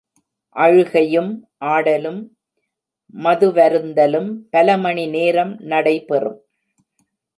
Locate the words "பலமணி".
4.51-5.09